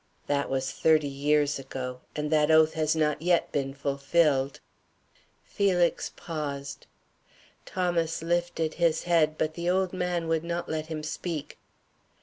That 0.25 0.49
was 0.49 0.71
thirty 0.71 1.07
years 1.07 1.59
ago, 1.59 2.01
and 2.15 2.31
that 2.31 2.49
oath 2.49 2.73
has 2.73 2.95
not 2.95 3.21
yet 3.21 3.51
been 3.51 3.71
fulfilled." 3.75 4.59
Felix 5.43 6.09
paused. 6.15 6.87
Thomas 7.67 8.23
lifted 8.23 8.73
his 8.81 9.03
head, 9.03 9.37
but 9.37 9.53
the 9.53 9.69
old 9.69 9.93
man 9.93 10.27
would 10.27 10.43
not 10.43 10.67
let 10.67 10.87
him 10.87 11.03
speak. 11.03 11.59